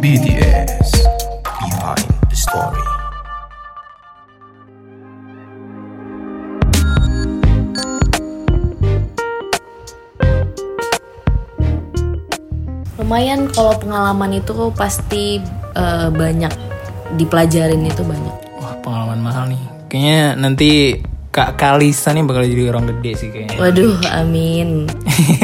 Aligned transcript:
BTS 0.00 0.90
Behind 1.62 2.08
the 2.26 2.34
Story. 2.34 2.82
lumayan 12.98 13.46
kalau 13.54 13.74
pengalaman 13.78 14.38
itu 14.38 14.74
pasti 14.74 15.38
eh, 15.74 16.08
banyak 16.10 16.50
dipelajarin 17.14 17.86
itu 17.86 18.02
banyak 18.02 18.34
Wah 18.58 18.74
pengalaman 18.82 19.18
mahal 19.22 19.44
nih. 19.50 19.62
Kayaknya 19.90 20.38
nanti 20.38 20.70
Kak 21.30 21.54
Kalisa 21.54 22.10
nih 22.10 22.26
bakal 22.26 22.42
jadi 22.42 22.74
orang 22.74 22.90
gede 22.90 23.12
sih 23.14 23.28
kayaknya. 23.30 23.58
waduh 23.62 23.94
amin 24.18 24.90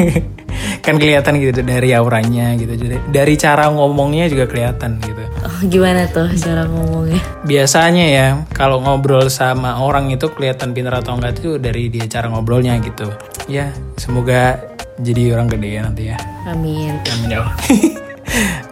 kan 0.86 0.98
kelihatan 0.98 1.38
gitu 1.42 1.62
dari 1.66 1.90
auranya 1.94 2.54
gitu. 2.58 2.74
Jadi 2.74 3.10
dari 3.10 3.34
cara 3.38 3.68
ngomongnya 3.70 4.30
juga 4.30 4.46
kelihatan 4.46 4.98
gitu. 5.02 5.22
Oh, 5.46 5.58
gimana 5.66 6.06
tuh 6.10 6.26
cara 6.34 6.66
ngomongnya 6.66 7.20
Biasanya 7.46 8.06
ya 8.06 8.26
kalau 8.50 8.82
ngobrol 8.82 9.30
sama 9.30 9.78
orang 9.78 10.10
itu 10.10 10.26
kelihatan 10.30 10.74
pintar 10.74 11.02
atau 11.02 11.18
enggak 11.18 11.38
itu 11.42 11.58
dari 11.58 11.86
dia 11.90 12.06
cara 12.10 12.30
ngobrolnya 12.30 12.78
gitu. 12.82 13.10
Ya 13.46 13.70
semoga 13.98 14.58
jadi 14.98 15.34
orang 15.38 15.50
gede 15.52 15.68
ya 15.70 15.80
nanti 15.86 16.02
ya. 16.10 16.18
amin 16.48 16.98
Amin 17.14 17.28
ya. 17.30 17.42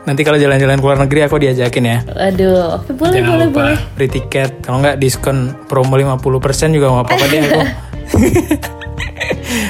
nanti 0.04 0.20
kalau 0.20 0.36
jalan-jalan 0.36 0.76
ke 0.76 0.84
luar 0.84 0.98
negeri 1.00 1.20
aku 1.22 1.36
diajakin 1.36 1.84
ya. 1.84 1.98
aduh 2.14 2.76
oke 2.76 2.92
boleh 2.92 3.18
Jangan 3.18 3.30
boleh 3.30 3.46
lupa 3.48 3.58
boleh 3.62 3.76
free 3.94 4.10
tiket. 4.10 4.50
Kalau 4.60 4.78
nggak 4.78 4.96
diskon 4.96 5.38
promo 5.64 5.96
50% 5.96 6.20
juga 6.70 6.86
nggak 6.90 7.04
apa-apa 7.04 7.24
deh 7.26 7.40
aku. 7.40 7.60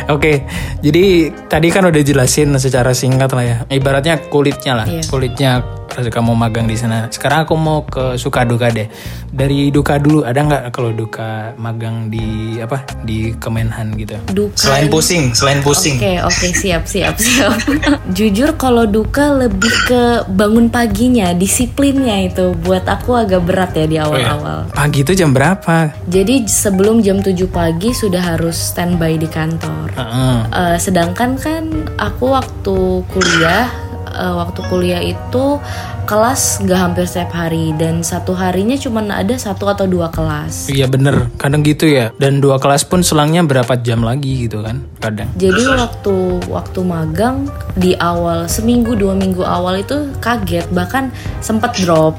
Oke, 0.04 0.44
jadi 0.80 1.04
tadi 1.48 1.68
kan 1.68 1.88
udah 1.88 2.02
jelasin 2.02 2.52
secara 2.58 2.92
singkat 2.92 3.32
lah 3.32 3.44
ya. 3.44 3.56
Ibaratnya 3.66 4.20
kulitnya 4.28 4.76
lah, 4.76 4.86
Iya. 4.86 5.00
kulitnya 5.08 5.50
pas 5.94 6.04
kamu 6.04 6.32
magang 6.34 6.66
di 6.66 6.74
sana. 6.74 7.06
Sekarang 7.08 7.46
aku 7.46 7.54
mau 7.54 7.86
ke 7.86 8.18
suka 8.18 8.42
duka 8.42 8.68
deh. 8.74 8.90
Dari 9.30 9.70
duka 9.70 9.98
dulu 9.98 10.26
ada 10.26 10.42
nggak 10.42 10.62
kalau 10.74 10.90
duka 10.90 11.54
magang 11.54 12.10
di 12.10 12.58
apa 12.58 12.82
di 13.06 13.32
Kemenhan 13.38 13.94
gitu? 13.94 14.18
duka 14.34 14.58
Selain 14.58 14.90
pusing, 14.90 15.30
selain 15.32 15.62
pusing. 15.62 15.96
Oke 15.98 16.14
oke 16.22 16.48
siap 16.54 16.84
siap 16.86 17.14
siap. 17.18 17.54
Jujur 18.16 18.58
kalau 18.58 18.84
duka 18.84 19.34
lebih 19.34 19.74
ke 19.86 20.02
bangun 20.30 20.68
paginya, 20.68 21.30
disiplinnya 21.32 22.26
itu 22.26 22.54
buat 22.58 22.84
aku 22.84 23.14
agak 23.14 23.42
berat 23.46 23.72
ya 23.78 23.86
di 23.86 23.96
Oh 24.04 24.18
ya, 24.18 24.34
awal-awal. 24.34 24.58
Pagi 24.74 25.00
itu 25.06 25.12
jam 25.14 25.30
berapa? 25.30 25.94
Jadi 26.10 26.44
sebelum 26.50 27.00
jam 27.00 27.22
7 27.22 27.46
pagi 27.48 27.94
sudah 27.94 28.34
harus 28.34 28.56
standby 28.58 29.14
di 29.14 29.28
kantor. 29.30 29.94
Heeh. 29.94 30.36
Eh, 30.50 30.76
sedangkan 30.82 31.38
kan 31.38 31.64
aku 32.00 32.34
waktu 32.34 33.06
kuliah, 33.12 33.70
eh, 34.14 34.34
waktu 34.34 34.60
kuliah 34.66 35.02
itu 35.02 35.58
kelas 36.04 36.60
gak 36.62 36.80
hampir 36.80 37.08
setiap 37.08 37.32
hari 37.32 37.72
dan 37.74 38.04
satu 38.04 38.36
harinya 38.36 38.76
cuma 38.76 39.00
ada 39.00 39.34
satu 39.34 39.66
atau 39.66 39.88
dua 39.88 40.12
kelas. 40.12 40.68
Iya 40.68 40.84
bener, 40.84 41.32
kadang 41.40 41.64
gitu 41.64 41.88
ya. 41.88 42.12
Dan 42.20 42.38
dua 42.38 42.60
kelas 42.60 42.84
pun 42.84 43.00
selangnya 43.00 43.40
berapa 43.40 43.72
jam 43.80 44.04
lagi 44.04 44.44
gitu 44.44 44.60
kan, 44.60 44.84
kadang. 45.00 45.28
Jadi 45.34 45.64
waktu 45.64 46.14
waktu 46.46 46.80
magang 46.84 47.48
di 47.74 47.96
awal 47.96 48.46
seminggu 48.46 48.94
dua 48.94 49.16
minggu 49.16 49.40
awal 49.40 49.80
itu 49.80 50.12
kaget 50.20 50.68
bahkan 50.70 51.08
sempet 51.40 51.72
drop 51.82 52.14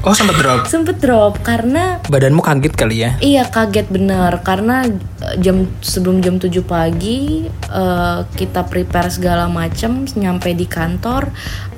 Oh 0.00 0.14
sempet 0.14 0.36
drop. 0.38 0.60
sempet 0.72 0.96
drop 0.98 1.36
karena 1.42 1.98
Badanmu 2.06 2.40
kaget 2.40 2.72
kali 2.72 2.96
ya? 3.02 3.10
iya 3.18 3.44
kaget 3.44 3.90
bener 3.90 4.30
karena 4.40 4.86
eh, 5.20 5.36
jam 5.42 5.66
sebelum 5.80 6.20
jam 6.20 6.38
7 6.38 6.48
pagi 6.64 7.48
eh, 7.74 8.18
kita 8.38 8.64
prepare 8.70 9.10
segala 9.10 9.50
macem 9.50 10.06
nyampe 10.14 10.54
di 10.54 10.64
kantor 10.70 11.34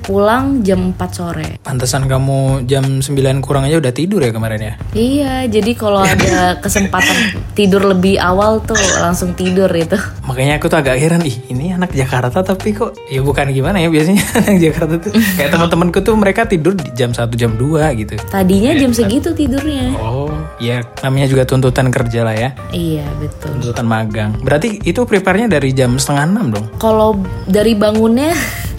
pulang 0.07 0.63
jam 0.63 0.95
4 0.95 1.11
sore. 1.11 1.47
Pantesan 1.59 2.07
kamu 2.07 2.63
jam 2.63 3.03
9 3.03 3.43
kurang 3.43 3.67
aja 3.67 3.75
udah 3.75 3.91
tidur 3.91 4.23
ya 4.23 4.31
kemarin 4.31 4.61
ya? 4.63 4.73
iya 4.95 5.33
jadi 5.51 5.71
kalau 5.75 5.99
ada 6.13 6.63
kesempatan 6.63 7.43
tidur 7.51 7.83
lebih 7.83 8.15
awal 8.15 8.63
tuh 8.63 8.79
langsung 9.03 9.35
tidur 9.35 9.67
itu 9.75 9.99
Makanya 10.23 10.59
aku 10.59 10.71
tuh 10.71 10.79
agak 10.79 10.95
heran, 10.99 11.23
ih 11.23 11.35
ini 11.51 11.75
anak 11.75 11.91
Jakarta 11.91 12.43
tapi 12.43 12.71
kok 12.71 12.95
ya 13.11 13.19
bukan 13.19 13.51
gimana 13.51 13.83
ya 13.83 13.91
biasanya 13.91 14.23
anak 14.43 14.55
Jakarta 14.63 14.95
tuh. 14.99 15.11
Kayak 15.35 15.49
teman-temanku 15.55 15.99
tuh 16.03 16.15
mereka 16.15 16.47
tidur 16.47 16.71
di 16.75 16.87
jam 16.95 17.11
1 17.11 17.27
jam 17.35 17.51
2 17.55 17.99
gitu. 17.99 18.15
tadinya 18.31 18.71
jam 18.75 18.91
segitu 18.95 19.31
tidurnya. 19.35 19.91
Oh, 19.99 20.31
ya 20.59 20.83
namanya 21.03 21.27
juga 21.31 21.43
tuntutan 21.43 21.91
kerja 21.91 22.23
lah 22.27 22.35
ya, 22.35 22.49
iya 22.71 23.07
betul. 23.19 23.59
Tuntutan 23.59 23.87
magang. 23.87 24.31
Berarti 24.39 24.83
itu 24.83 25.03
prepare-nya 25.03 25.47
dari 25.47 25.71
jam 25.71 25.86
setengah 25.95 26.23
enam 26.27 26.45
dong? 26.51 26.67
Kalau 26.75 27.15
dari 27.47 27.71
bangunnya 27.71 28.35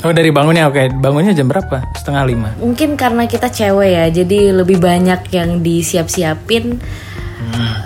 Oh 0.07 0.15
dari 0.15 0.31
bangunnya 0.31 0.71
oke, 0.71 0.95
bangunnya 1.03 1.35
jam 1.35 1.51
berapa? 1.51 1.83
Setengah 1.99 2.23
lima. 2.23 2.55
mungkin 2.63 2.95
karena 2.95 3.27
kita 3.27 3.51
cewek 3.51 3.91
ya, 3.91 4.07
jadi 4.15 4.55
lebih 4.55 4.79
banyak 4.79 5.27
yang 5.35 5.59
disiap-siapin. 5.59 6.79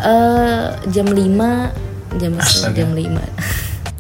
Eh, 0.03 0.65
jam 0.91 1.07
5 1.07 2.19
jam 2.19 2.33
jam 2.75 2.89
5 2.93 3.23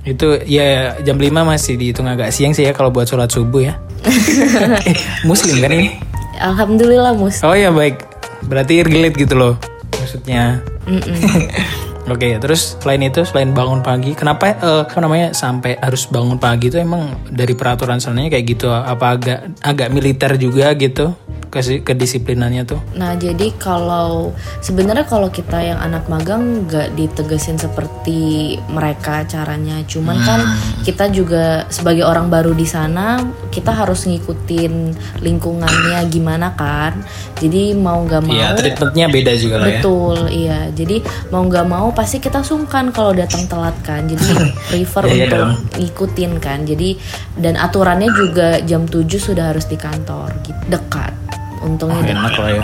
Itu 0.02 0.34
ya 0.44 0.98
jam 1.00 1.16
5 1.16 1.30
masih 1.46 1.78
dihitung 1.78 2.10
agak 2.10 2.34
siang 2.34 2.52
sih 2.52 2.66
ya 2.66 2.74
kalau 2.74 2.90
buat 2.90 3.06
sholat 3.06 3.30
subuh 3.30 3.62
ya. 3.62 3.74
eh, 4.90 4.98
muslim 5.22 5.62
kan 5.62 5.70
ini? 5.72 5.96
Alhamdulillah 6.42 7.14
mus. 7.14 7.40
Oh 7.46 7.54
ya 7.54 7.70
baik, 7.70 8.02
berarti 8.50 8.82
relate 8.82 9.16
gitu 9.16 9.38
loh 9.38 9.54
maksudnya. 10.02 10.58
Oke, 12.02 12.34
terus 12.42 12.74
selain 12.82 12.98
itu, 13.06 13.22
selain 13.22 13.54
bangun 13.54 13.78
pagi, 13.78 14.18
kenapa 14.18 14.58
eh, 14.58 14.82
apa 14.82 14.98
namanya 14.98 15.30
sampai 15.30 15.78
harus 15.78 16.10
bangun 16.10 16.34
pagi 16.34 16.66
itu 16.66 16.82
emang 16.82 17.14
dari 17.30 17.54
peraturan 17.54 18.02
sananya 18.02 18.34
kayak 18.34 18.46
gitu? 18.58 18.74
Apa 18.74 19.14
agak 19.14 19.38
agak 19.62 19.88
militer 19.94 20.34
juga 20.34 20.74
gitu 20.74 21.14
kedisiplinannya 21.52 22.64
tuh? 22.64 22.80
Nah 22.96 23.12
jadi 23.12 23.52
kalau 23.54 24.32
sebenarnya 24.58 25.04
kalau 25.04 25.28
kita 25.28 25.60
yang 25.60 25.76
anak 25.78 26.08
magang 26.08 26.64
nggak 26.64 26.96
ditegesin 26.96 27.60
seperti 27.60 28.56
mereka 28.66 29.28
caranya, 29.28 29.84
cuman 29.84 30.16
kan 30.18 30.40
kita 30.80 31.12
juga 31.12 31.68
sebagai 31.68 32.02
orang 32.02 32.26
baru 32.26 32.50
di 32.52 32.64
sana 32.64 33.20
kita 33.52 33.68
harus 33.68 34.08
ngikutin 34.08 34.96
lingkungannya 35.20 36.00
gimana 36.08 36.56
kan. 36.56 36.96
Jadi 37.36 37.74
mau 37.74 38.00
nggak 38.00 38.22
mau 38.22 38.32
Iya, 38.32 38.54
treatmentnya 38.54 39.06
beda 39.08 39.32
juga 39.34 39.56
lah 39.58 39.66
ya. 39.66 39.72
Betul, 39.78 40.18
iya. 40.30 40.60
Jadi 40.70 40.96
mau 41.28 41.42
nggak 41.42 41.66
mau 41.66 41.92
pasti 41.92 42.16
kita 42.16 42.40
sungkan 42.40 42.88
kalau 42.90 43.12
datang 43.12 43.44
telat 43.44 43.76
kan. 43.84 44.08
Jadi 44.08 44.24
prefer 44.72 45.04
Iya, 45.04 45.12
iya 45.12 45.24
untuk 45.26 45.38
dong. 45.38 45.52
ngikutin 45.76 46.32
kan. 46.40 46.58
Jadi 46.64 46.88
dan 47.36 47.54
aturannya 47.58 48.08
juga 48.08 48.62
jam 48.62 48.88
7 48.88 49.04
sudah 49.18 49.52
harus 49.52 49.66
di 49.66 49.76
kantor 49.76 50.32
gitu. 50.42 50.56
Dekat. 50.70 51.12
Untungnya 51.62 52.02
dekat. 52.02 52.18
Enak 52.18 52.34
lah 52.38 52.50
ya. 52.50 52.62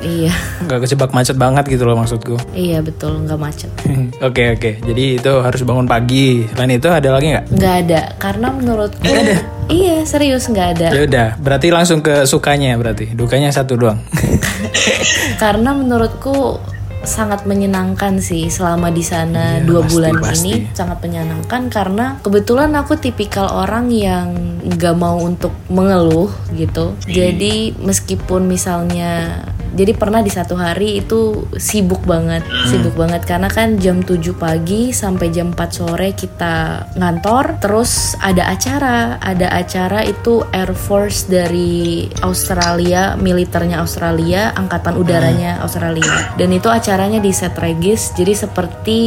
Iya. 0.00 0.32
Nggak 0.66 0.78
kejebak 0.86 1.10
macet 1.12 1.36
banget 1.36 1.64
gitu 1.68 1.84
loh 1.84 1.96
maksudku. 1.96 2.36
Iya 2.56 2.80
betul, 2.80 3.20
nggak 3.24 3.40
macet. 3.40 3.70
Oke 4.26 4.52
oke, 4.52 4.70
jadi 4.84 5.16
itu 5.16 5.32
harus 5.40 5.60
bangun 5.64 5.88
pagi. 5.88 6.44
Selain 6.52 6.72
itu 6.76 6.88
ada 6.92 7.08
lagi 7.08 7.32
nggak? 7.32 7.44
Nggak 7.56 7.74
ada, 7.86 8.00
karena 8.20 8.48
menurutku 8.52 9.00
Nggak 9.00 9.20
ada? 9.24 9.36
Iya 9.70 9.96
serius 10.04 10.44
nggak 10.50 10.68
ada. 10.76 10.88
Ya 10.92 11.02
udah, 11.06 11.28
berarti 11.40 11.68
langsung 11.72 12.02
ke 12.02 12.26
sukanya 12.26 12.74
berarti. 12.76 13.14
Dukanya 13.14 13.54
satu 13.54 13.78
doang. 13.78 14.02
Karena 15.42 15.72
menurutku 15.72 16.58
sangat 17.00 17.48
menyenangkan 17.48 18.20
sih 18.20 18.52
selama 18.52 18.92
di 18.92 19.00
sana 19.00 19.56
Iya, 19.58 19.64
dua 19.64 19.80
pasti, 19.84 19.92
bulan 19.96 20.14
pasti. 20.20 20.36
ini 20.36 20.52
sangat 20.76 20.98
menyenangkan 21.00 21.62
karena 21.72 22.06
kebetulan 22.20 22.70
aku 22.76 22.92
tipikal 23.00 23.48
orang 23.48 23.88
yang 23.88 24.60
nggak 24.60 24.96
mau 25.00 25.16
untuk 25.16 25.52
mengeluh 25.72 26.28
gitu 26.52 26.92
jadi 27.08 27.72
meskipun 27.80 28.44
misalnya 28.44 29.40
jadi 29.74 29.92
pernah 29.94 30.20
di 30.20 30.32
satu 30.32 30.58
hari 30.58 31.02
itu 31.02 31.46
sibuk 31.54 32.02
banget 32.06 32.42
sibuk 32.66 32.94
banget. 32.94 33.22
Karena 33.26 33.48
kan 33.50 33.76
jam 33.78 34.02
7 34.02 34.34
pagi 34.36 34.90
sampai 34.94 35.30
jam 35.30 35.52
4 35.54 35.70
sore 35.70 36.12
kita 36.14 36.86
ngantor. 36.96 37.58
Terus 37.62 38.14
ada 38.20 38.50
acara 38.50 39.18
ada 39.18 39.50
acara 39.50 40.06
itu 40.06 40.42
Air 40.54 40.72
Force 40.74 41.26
dari 41.30 42.06
Australia 42.22 43.14
militernya 43.18 43.82
Australia 43.82 44.54
angkatan 44.54 44.98
udaranya 44.98 45.62
Australia. 45.62 46.34
Dan 46.34 46.54
itu 46.54 46.70
acaranya 46.70 47.18
di 47.18 47.30
Set 47.34 47.56
Regis. 47.58 48.14
Jadi 48.14 48.32
seperti 48.34 49.00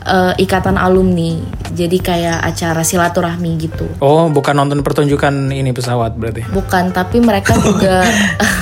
eh, 0.00 0.34
ikatan 0.38 0.76
alumni 0.76 1.38
jadi 1.68 1.98
kayak 1.98 2.38
acara 2.44 2.82
silaturahmi 2.82 3.50
gitu 3.60 3.86
Oh, 3.98 4.26
bukan 4.28 4.56
nonton 4.56 4.80
pertunjukan 4.80 5.50
ini 5.50 5.70
pesawat 5.70 6.16
berarti. 6.16 6.48
bukan 6.48 6.90
tapi 6.90 7.20
mereka 7.20 7.54
juga 7.58 8.02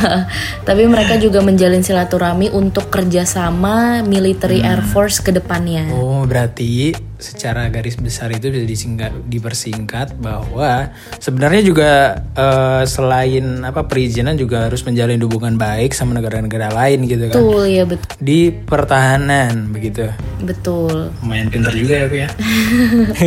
tapi 0.68 0.82
mereka 0.86 1.16
juga 1.16 1.40
menjalin 1.40 1.80
silaturahmi 1.80 2.50
untuk 2.50 2.88
kerjasama 2.88 4.02
military 4.02 4.60
air 4.60 4.82
force 4.82 5.22
ke 5.22 5.30
depannya. 5.30 5.88
Oh, 5.92 6.26
berarti 6.26 6.92
secara 7.16 7.72
garis 7.72 7.96
besar 7.96 8.28
itu 8.32 8.52
bisa 8.52 8.64
disingkat, 8.68 9.12
dipersingkat 9.24 10.16
bahwa 10.20 10.92
sebenarnya 11.16 11.62
juga 11.64 11.90
eh, 12.36 12.84
selain 12.84 13.64
apa 13.64 13.88
perizinan 13.88 14.36
juga 14.36 14.68
harus 14.68 14.84
menjalin 14.84 15.20
hubungan 15.24 15.56
baik 15.56 15.96
sama 15.96 16.12
negara-negara 16.16 16.72
lain 16.72 17.08
gitu 17.08 17.32
kan. 17.32 17.36
Betul 17.40 17.62
ya 17.72 17.84
betul. 17.88 18.08
Di 18.20 18.40
pertahanan 18.52 19.72
begitu. 19.72 20.12
Betul. 20.44 21.10
Lumayan 21.24 21.48
pintar 21.48 21.72
juga 21.72 21.94
ya 21.96 22.04
aku 22.08 22.16
ya. 22.20 22.28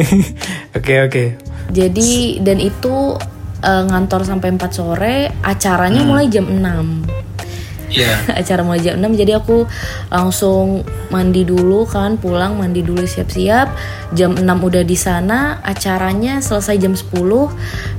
Oke 0.77 0.93
oke. 1.01 1.25
Jadi 1.69 2.41
dan 2.41 2.57
itu 2.61 3.17
eh, 3.61 3.83
ngantor 3.89 4.21
sampai 4.25 4.53
4 4.53 4.69
sore, 4.69 5.15
acaranya 5.41 6.01
mulai 6.05 6.29
jam 6.29 6.45
6. 6.45 7.28
Iya. 7.89 8.15
acara 8.39 8.61
mulai 8.61 8.79
jam 8.79 8.95
6 8.95 9.05
jadi 9.15 9.37
aku 9.37 9.65
langsung 10.07 10.81
mandi 11.09 11.41
dulu 11.41 11.83
kan 11.83 12.15
pulang 12.15 12.55
mandi 12.55 12.79
dulu 12.79 13.01
siap-siap 13.01 13.67
jam 14.11 14.33
6 14.33 14.45
udah 14.45 14.81
di 14.81 14.93
sana 14.93 15.39
acaranya 15.59 16.37
selesai 16.39 16.77
jam 16.77 16.93
10 16.93 17.09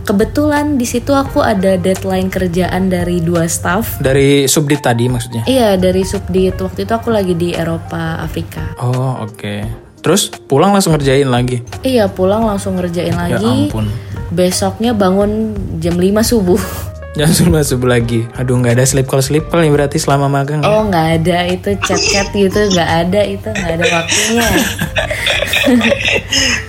kebetulan 0.03 0.75
di 0.75 0.85
situ 0.85 1.11
aku 1.11 1.41
ada 1.41 1.75
deadline 1.77 2.27
kerjaan 2.27 2.87
dari 2.87 3.19
dua 3.21 3.47
staff 3.47 3.99
Dari 3.99 4.47
subdit 4.47 4.81
tadi 4.81 5.07
maksudnya. 5.07 5.43
iya 5.45 5.75
dari 5.75 6.03
subdit 6.03 6.57
waktu 6.57 6.83
itu 6.83 6.93
aku 6.93 7.11
lagi 7.11 7.35
di 7.35 7.53
Eropa 7.53 8.19
Afrika 8.19 8.75
Oh 8.77 9.23
oke. 9.23 9.67
Terus 10.01 10.33
pulang 10.33 10.73
langsung 10.73 10.97
ngerjain 10.97 11.29
lagi. 11.29 11.61
iya 11.83 12.09
pulang 12.09 12.43
langsung 12.43 12.73
ngerjain 12.75 13.13
Ya 13.13 13.21
lagi 13.29 13.69
ampun. 13.69 13.85
besoknya 14.31 14.95
bangun 14.95 15.53
jam 15.77 15.95
5 15.95 16.01
subuh 16.25 16.57
Langsung 17.19 17.51
masuk 17.51 17.91
lagi. 17.91 18.23
Aduh 18.39 18.63
nggak 18.63 18.79
ada 18.79 18.87
sleep 18.87 19.11
call 19.11 19.19
sleep 19.19 19.51
call 19.51 19.67
nih 19.67 19.73
berarti 19.75 19.99
selama 19.99 20.31
magang. 20.31 20.63
ya? 20.63 20.71
Oh 20.71 20.87
nggak 20.87 21.07
ada 21.23 21.39
itu 21.51 21.71
chat-chat 21.83 22.31
gitu 22.31 22.71
nggak 22.71 22.91
ada 23.07 23.21
itu 23.27 23.49
nggak 23.51 23.73
ada 23.83 23.85
waktunya. 23.91 24.49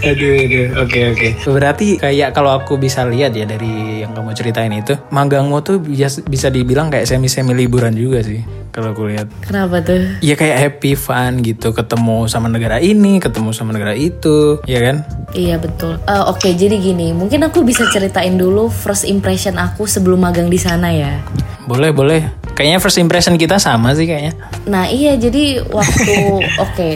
aduh 0.10 0.32
aduh. 0.42 0.68
Oke 0.82 1.00
oke. 1.14 1.28
Berarti 1.46 2.02
kayak 2.02 2.34
kalau 2.34 2.58
aku 2.58 2.82
bisa 2.82 3.06
lihat 3.06 3.38
ya 3.38 3.46
dari 3.46 4.02
yang 4.02 4.18
kamu 4.18 4.34
ceritain 4.34 4.74
itu, 4.74 4.98
magangmu 5.14 5.62
tuh 5.62 5.78
bisa, 5.78 6.10
bisa 6.26 6.50
dibilang 6.50 6.90
kayak 6.90 7.06
semi 7.06 7.30
semi 7.30 7.54
liburan 7.54 7.94
juga 7.94 8.26
sih. 8.26 8.61
Kalau 8.72 8.96
aku 8.96 9.12
lihat. 9.12 9.28
Kenapa 9.44 9.84
tuh? 9.84 10.00
Iya 10.24 10.40
kayak 10.40 10.58
happy 10.58 10.96
fun 10.96 11.44
gitu, 11.44 11.76
ketemu 11.76 12.32
sama 12.32 12.48
negara 12.48 12.80
ini, 12.80 13.20
ketemu 13.20 13.52
sama 13.52 13.76
negara 13.76 13.92
itu, 13.92 14.64
ya 14.64 14.80
kan? 14.80 15.04
Iya 15.36 15.60
betul. 15.60 16.00
Eh, 16.08 16.24
Oke 16.28 16.56
jadi 16.56 16.80
gini 16.80 17.12
mungkin 17.12 17.44
aku 17.44 17.68
bisa 17.68 17.84
ceritain 17.92 18.40
dulu 18.40 18.72
first 18.72 19.04
impression 19.04 19.60
aku 19.60 19.84
sebelum 19.84 20.24
magang 20.24 20.48
di 20.48 20.56
sana 20.56 20.88
ya. 20.92 21.20
Boleh 21.68 21.92
boleh. 21.92 22.22
Kayaknya 22.56 22.80
first 22.80 23.00
impression 23.00 23.36
kita 23.36 23.60
sama 23.60 23.92
sih 23.92 24.08
kayaknya. 24.08 24.40
Nah 24.68 24.88
iya 24.88 25.20
jadi 25.20 25.68
waktu 25.68 26.16
oke. 26.66 26.90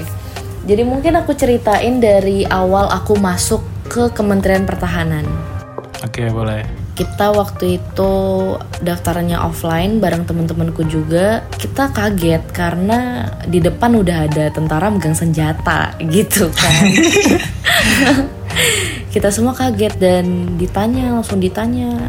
Jadi 0.66 0.82
mungkin 0.82 1.14
aku 1.20 1.36
ceritain 1.38 2.00
dari 2.02 2.48
awal 2.48 2.90
aku 2.90 3.20
masuk 3.20 3.62
ke 3.92 4.10
Kementerian 4.16 4.64
Pertahanan. 4.66 5.28
Oke 6.02 6.26
boleh. 6.32 6.85
Kita 6.96 7.36
waktu 7.36 7.84
itu 7.84 8.12
daftarannya 8.80 9.36
offline 9.36 10.00
bareng 10.00 10.24
temen-temenku 10.24 10.88
juga. 10.88 11.44
Kita 11.60 11.92
kaget 11.92 12.56
karena 12.56 13.28
di 13.44 13.60
depan 13.60 14.00
udah 14.00 14.32
ada 14.32 14.48
tentara 14.48 14.88
megang 14.88 15.12
senjata 15.12 15.92
gitu 16.00 16.48
kan. 16.56 16.88
Kita 19.14 19.28
semua 19.28 19.52
kaget 19.52 20.00
dan 20.00 20.56
ditanya 20.56 21.20
langsung 21.20 21.44
ditanya 21.44 22.00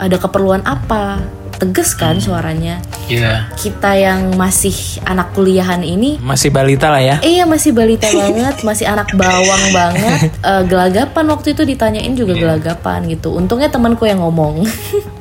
ada 0.00 0.16
keperluan 0.16 0.64
apa? 0.64 1.20
Tegas 1.60 1.92
kan 1.92 2.16
suaranya. 2.16 2.80
Iya. 3.04 3.52
Kita 3.52 3.92
yang 3.92 4.32
masih 4.40 4.72
anak 5.04 5.36
kuliahan 5.36 5.84
ini 5.84 6.16
Masih 6.24 6.48
balita 6.48 6.88
lah 6.88 7.04
ya. 7.04 7.16
Iya 7.20 7.44
masih 7.44 7.76
balita 7.76 8.08
banget, 8.16 8.64
masih 8.64 8.88
anak 8.88 9.12
bawang 9.12 9.64
banget. 9.76 10.32
Eh, 10.40 10.62
gelagapan 10.64 11.26
waktu 11.28 11.52
itu 11.52 11.62
ditanyain 11.68 12.16
juga 12.16 12.32
gelagapan 12.32 13.04
gitu. 13.12 13.36
Untungnya 13.36 13.68
temanku 13.68 14.08
yang 14.08 14.24
ngomong. 14.24 14.64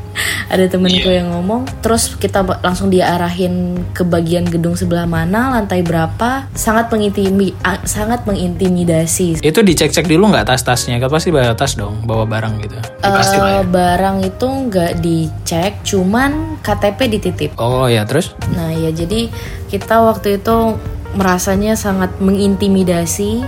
Ada 0.49 0.65
temenku 0.65 1.09
yang 1.13 1.29
ngomong, 1.29 1.69
terus 1.85 2.17
kita 2.17 2.41
langsung 2.65 2.89
diarahin 2.89 3.85
ke 3.93 4.01
bagian 4.01 4.49
gedung 4.49 4.73
sebelah 4.73 5.05
mana, 5.05 5.53
lantai 5.53 5.85
berapa, 5.85 6.49
sangat 6.57 6.89
mengintimi, 6.89 7.53
sangat 7.85 8.25
mengintimidasi. 8.25 9.45
Itu 9.45 9.61
dicek-cek 9.61 10.09
dulu 10.09 10.33
nggak 10.33 10.49
tas-tasnya? 10.49 10.97
Kan 10.97 11.13
pasti 11.13 11.29
bawa 11.29 11.53
tas 11.53 11.77
dong, 11.77 12.01
bawa 12.01 12.25
barang 12.25 12.65
gitu. 12.65 12.75
Ya. 13.05 13.21
Eh, 13.21 13.61
barang 13.61 14.25
itu 14.25 14.47
nggak 14.49 14.91
dicek, 15.05 15.85
cuman 15.85 16.57
KTP 16.65 16.99
dititip. 17.13 17.51
Oh 17.61 17.85
ya 17.85 18.03
terus? 18.09 18.33
Nah 18.57 18.73
ya 18.73 18.89
jadi 18.89 19.29
kita 19.69 20.01
waktu 20.01 20.41
itu 20.41 20.81
merasanya 21.13 21.77
sangat 21.77 22.13
mengintimidasi 22.21 23.45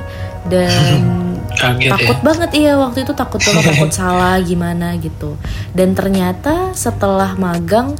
dan 0.50 1.02
Kaget 1.58 1.92
takut 1.92 2.20
banget 2.24 2.52
iya 2.56 2.74
waktu 2.80 3.04
itu 3.04 3.14
takut 3.16 3.42
banget 3.44 3.64
takut 3.76 3.92
salah 4.00 4.40
gimana 4.40 4.96
gitu. 5.00 5.36
Dan 5.76 5.94
ternyata 5.98 6.72
setelah 6.76 7.36
magang 7.36 7.96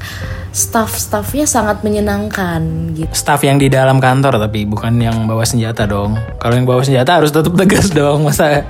staff-staffnya 0.52 1.48
sangat 1.48 1.80
menyenangkan 1.80 2.92
gitu. 2.92 3.12
Staff 3.16 3.40
yang 3.48 3.56
di 3.56 3.72
dalam 3.72 4.04
kantor 4.04 4.36
tapi 4.36 4.68
bukan 4.68 5.00
yang 5.00 5.24
bawa 5.24 5.48
senjata 5.48 5.88
dong. 5.88 6.20
Kalau 6.44 6.54
yang 6.60 6.68
bawa 6.68 6.84
senjata 6.84 7.24
harus 7.24 7.32
tetap 7.32 7.56
tegas 7.56 7.92
dong 7.96 8.28
masa. 8.28 8.68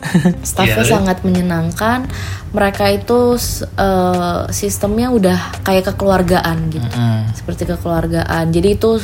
Staffnya 0.48 0.84
sangat 0.84 1.22
menyenangkan. 1.22 2.08
Mereka 2.50 2.84
itu 2.90 3.38
eh, 3.78 4.40
sistemnya 4.50 5.14
udah 5.14 5.62
kayak 5.62 5.94
kekeluargaan 5.94 6.58
gitu. 6.74 6.88
Hmm. 6.90 7.22
seperti 7.30 7.64
kekeluargaan 7.66 8.52
jadi 8.52 8.76
itu 8.76 8.98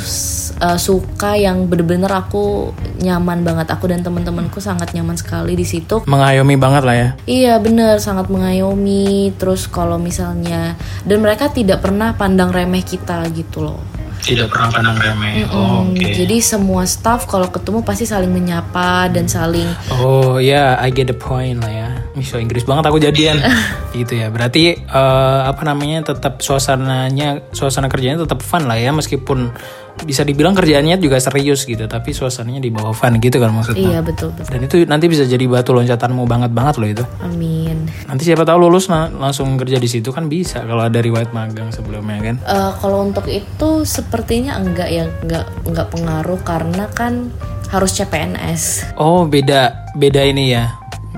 uh, 0.61 0.79
suka 0.79 1.33
yang 1.39 1.65
bener-bener 1.65 2.11
aku 2.11 2.71
nyaman 3.01 3.41
banget 3.41 3.67
aku 3.73 3.89
dan 3.89 4.05
teman-temanku 4.05 4.61
sangat 4.61 4.93
nyaman 4.93 5.17
sekali 5.17 5.57
di 5.57 5.65
situ 5.65 6.05
Mengayomi 6.05 6.55
banget 6.59 6.83
lah 6.85 6.95
ya. 6.95 7.09
iya 7.25 7.53
bener 7.57 7.97
sangat 7.97 8.29
mengayomi 8.29 9.33
terus 9.41 9.65
kalau 9.65 9.97
misalnya 9.97 10.77
dan 11.07 11.17
mereka 11.23 11.49
tidak 11.49 11.81
pernah 11.81 12.13
pandang 12.13 12.53
remeh 12.53 12.85
kita 12.85 13.25
gitu 13.33 13.65
loh 13.65 13.96
Tidak 14.27 14.47
pernah 14.47 14.67
pandang 14.69 14.97
remeh. 14.97 15.47
Oh, 15.47 15.81
Hmm, 15.81 15.95
oke. 15.95 16.03
jadi 16.11 16.37
semua 16.37 16.83
staff 16.83 17.23
kalau 17.25 17.47
ketemu 17.47 17.79
pasti 17.81 18.03
saling 18.03 18.27
menyapa 18.27 19.07
dan 19.07 19.25
saling 19.25 19.71
Oh 19.95 20.35
ya, 20.35 20.75
I 20.75 20.91
get 20.91 21.07
the 21.07 21.15
point 21.15 21.63
lah 21.63 21.71
ya. 21.71 21.89
So 22.19 22.37
Inggris 22.37 22.63
banget 22.63 22.85
aku 22.85 22.97
jadian. 22.97 23.37
gitu 23.93 24.13
ya. 24.13 24.29
Berarti 24.29 24.73
eh, 24.75 25.39
apa 25.43 25.61
namanya 25.61 26.01
tetap 26.07 26.39
suasananya, 26.39 27.49
suasana 27.49 27.87
kerjanya 27.87 28.21
tetap 28.21 28.39
fun 28.39 28.63
lah 28.63 28.75
ya 28.75 28.89
meskipun 28.89 29.51
bisa 29.97 30.21
dibilang 30.21 30.53
kerjaannya 30.53 31.01
juga 31.01 31.17
serius 31.17 31.65
gitu, 31.65 31.89
tapi 31.89 32.13
suasananya 32.13 32.61
di 32.61 32.69
bawah 32.69 32.93
fun 32.93 33.17
gitu 33.17 33.41
kan 33.41 33.49
maksudnya. 33.49 33.81
iya 33.81 33.99
betul 33.99 34.29
betul 34.29 34.53
Dan 34.53 34.61
itu 34.63 34.75
nanti 34.85 35.09
bisa 35.09 35.25
jadi 35.25 35.41
batu 35.43 35.73
loncatanmu 35.73 36.21
banget 36.23 36.53
banget 36.53 36.75
loh 36.77 36.85
itu. 36.87 37.03
amin 37.19 37.89
Nanti 38.05 38.21
siapa 38.21 38.45
tahu 38.45 38.61
lulus 38.61 38.87
na- 38.87 39.09
langsung 39.09 39.57
kerja 39.57 39.75
di 39.75 39.89
situ 39.89 40.13
kan 40.13 40.29
bisa 40.29 40.61
kalau 40.61 40.85
ada 40.85 41.01
riwayat 41.01 41.33
magang 41.33 41.73
sebelumnya 41.73 42.21
kan. 42.23 42.35
Eh, 42.37 42.71
kalau 42.77 43.01
untuk 43.03 43.25
itu 43.25 43.69
sepertinya 43.83 44.61
enggak 44.61 44.85
ya 44.87 45.09
enggak 45.19 45.49
enggak 45.65 45.87
pengaruh 45.89 46.39
karena 46.41 46.85
kan 46.87 47.33
harus 47.67 47.91
CPNS 47.91 48.93
Oh 48.95 49.25
beda 49.25 49.91
beda 49.91 50.21
ini 50.23 50.53
ya. 50.53 50.77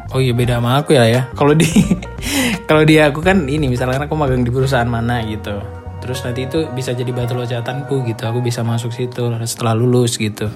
Oh 0.10 0.18
iya 0.18 0.34
beda 0.34 0.58
sama 0.58 0.82
aku 0.82 0.98
ya 0.98 1.06
ya. 1.06 1.22
Kalau 1.38 1.54
di 1.54 1.70
kalau 2.70 2.82
di 2.82 2.98
aku 2.98 3.22
kan 3.22 3.46
ini 3.46 3.70
misalnya 3.70 4.10
aku 4.10 4.18
magang 4.18 4.42
di 4.42 4.50
perusahaan 4.50 4.90
mana 4.90 5.22
gitu. 5.26 5.62
Terus 6.00 6.26
nanti 6.26 6.48
itu 6.50 6.66
bisa 6.74 6.96
jadi 6.98 7.12
batu 7.14 7.38
loncatanku 7.38 8.02
gitu. 8.10 8.24
Aku 8.26 8.42
bisa 8.42 8.66
masuk 8.66 8.90
situ 8.90 9.30
setelah 9.46 9.78
lulus 9.78 10.18
gitu. 10.18 10.50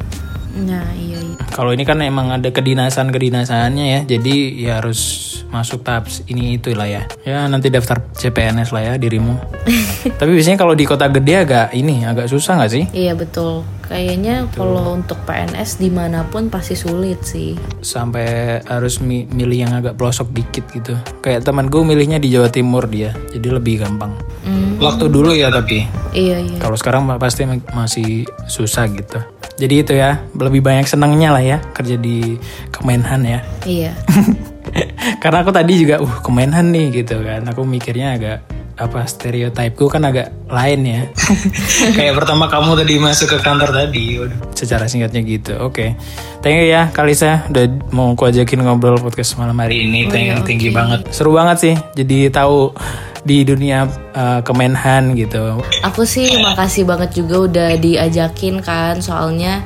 Nah 0.55 0.85
iya, 0.93 1.17
iya. 1.17 1.35
Kalau 1.49 1.69
ini 1.69 1.81
kan 1.81 1.97
emang 1.99 2.29
ada 2.29 2.49
kedinasan 2.49 3.09
kedinasannya 3.09 3.85
ya. 3.87 3.99
Jadi 4.07 4.35
ya 4.59 4.77
harus 4.77 5.01
masuk 5.49 5.81
tahap 5.81 6.09
ini 6.25 6.57
itu 6.57 6.73
lah 6.73 6.85
ya. 6.85 7.03
Ya 7.21 7.45
nanti 7.45 7.69
daftar 7.69 8.01
CPNS 8.11 8.69
lah 8.69 8.83
ya 8.83 8.93
dirimu. 8.95 9.37
Tapi 10.19 10.29
biasanya 10.31 10.57
kalau 10.57 10.73
di 10.73 10.83
kota 10.83 11.05
gede 11.07 11.33
agak 11.39 11.67
ini 11.71 12.01
agak 12.03 12.25
susah 12.25 12.57
nggak 12.57 12.71
sih? 12.71 12.83
Iya 12.89 13.13
betul. 13.13 13.61
Kayaknya 13.83 14.49
kalau 14.49 14.95
untuk 14.95 15.19
PNS 15.23 15.77
di 15.77 15.89
mana 15.89 16.25
pun 16.25 16.47
pasti 16.47 16.73
sulit 16.73 17.21
sih. 17.21 17.53
sampai 17.83 18.57
harus 18.63 18.97
mi- 18.97 19.27
milih 19.27 19.59
yang 19.59 19.73
agak 19.75 19.93
pelosok 19.93 20.31
dikit 20.31 20.65
gitu. 20.71 20.95
Kayak 21.19 21.43
teman 21.43 21.67
gue 21.67 21.83
milihnya 21.83 22.17
di 22.17 22.31
Jawa 22.31 22.47
Timur 22.47 22.87
dia, 22.87 23.13
jadi 23.29 23.53
lebih 23.53 23.83
gampang. 23.83 24.15
Hmm, 24.41 24.79
Waktu 24.79 25.07
dulu 25.07 25.31
ya 25.31 25.51
tapi, 25.51 25.85
iya 26.11 26.39
iya. 26.39 26.57
kalau 26.57 26.73
sekarang 26.73 27.05
pasti 27.19 27.43
ma- 27.43 27.61
masih 27.75 28.23
susah 28.47 28.87
gitu. 28.89 29.19
Jadi 29.53 29.75
itu 29.85 29.93
ya, 29.93 30.21
lebih 30.33 30.65
banyak 30.65 30.89
senangnya 30.89 31.29
lah 31.33 31.43
ya 31.43 31.57
kerja 31.73 31.95
di 31.97 32.37
Kemenhan 32.73 33.21
ya. 33.25 33.39
Iya. 33.65 33.93
Karena 35.21 35.45
aku 35.45 35.53
tadi 35.53 35.77
juga, 35.77 36.01
uh 36.01 36.13
Kemenhan 36.21 36.73
nih 36.73 37.03
gitu 37.03 37.21
kan. 37.21 37.45
Aku 37.49 37.61
mikirnya 37.65 38.17
agak 38.17 38.37
apa 38.73 39.05
stereotipku 39.05 39.85
kan 39.85 40.01
agak 40.05 40.33
lain 40.49 40.81
ya. 40.85 41.01
Kayak 41.97 42.17
pertama 42.17 42.49
kamu 42.49 42.73
tadi 42.73 42.93
masuk 42.97 43.27
ke 43.33 43.37
kantor 43.41 43.69
tadi. 43.69 44.17
Waduh, 44.17 44.39
secara 44.57 44.89
singkatnya 44.89 45.21
gitu. 45.21 45.53
Oke. 45.61 45.93
Thank 46.41 46.65
you 46.65 46.73
ya 46.73 46.89
Kalisa 46.89 47.47
udah 47.47 47.65
mau 47.93 48.11
aku 48.17 48.27
ajakin 48.27 48.65
ngobrol 48.65 48.97
podcast 48.97 49.37
malam 49.37 49.55
hari 49.61 49.85
ini. 49.85 50.09
Thank 50.09 50.27
you, 50.33 50.37
tinggi 50.41 50.69
banget. 50.73 51.05
Seru 51.13 51.31
banget 51.37 51.57
sih. 51.61 51.75
Jadi 51.93 52.33
tahu 52.33 52.73
di 53.23 53.47
dunia 53.47 53.87
uh, 54.13 54.43
Kemenhan 54.43 55.15
gitu. 55.15 55.63
Aku 55.87 56.03
sih 56.03 56.27
makasih 56.43 56.83
banget 56.83 57.15
juga 57.15 57.35
udah 57.47 57.69
diajakin 57.79 58.59
kan 58.59 58.99
soalnya 58.99 59.63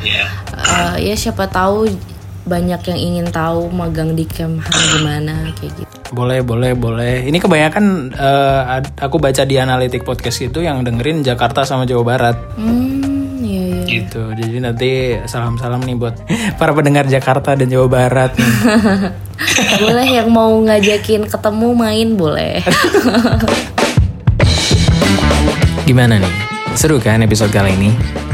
uh, 0.53 0.95
ya 1.01 1.17
siapa 1.17 1.49
tahu 1.49 1.89
banyak 2.47 2.79
yang 2.87 2.99
ingin 2.99 3.27
tahu 3.27 3.67
magang 3.73 4.15
di 4.15 4.23
Kemhan 4.23 4.71
gimana 4.95 5.51
kayak 5.59 5.73
gitu. 5.83 5.86
Boleh, 6.11 6.39
boleh, 6.39 6.71
boleh. 6.71 7.27
Ini 7.27 7.37
kebanyakan 7.39 8.15
uh, 8.15 8.79
aku 8.95 9.19
baca 9.19 9.43
di 9.43 9.59
analitik 9.59 10.07
podcast 10.07 10.39
itu 10.39 10.63
yang 10.63 10.83
dengerin 10.83 11.23
Jakarta 11.23 11.67
sama 11.67 11.83
Jawa 11.83 12.03
Barat. 12.03 12.35
Hmm, 12.55 13.43
iya 13.43 13.83
iya. 13.83 13.85
Gitu. 13.85 14.23
Jadi 14.31 14.57
nanti 14.63 14.89
salam-salam 15.27 15.83
nih 15.83 15.95
buat 15.99 16.15
para 16.59 16.71
pendengar 16.71 17.11
Jakarta 17.11 17.59
dan 17.59 17.67
Jawa 17.67 17.87
Barat. 17.91 18.31
nih. 18.39 18.51
boleh 19.83 20.07
yang 20.07 20.31
mau 20.31 20.55
ngajakin 20.63 21.27
ketemu 21.27 21.67
main 21.75 22.07
boleh. 22.15 22.63
Gimana 25.87 26.19
nih? 26.19 26.33
Seru 26.75 26.99
kan 26.99 27.23
episode 27.23 27.51
kali 27.51 27.71
ini? 27.75 28.16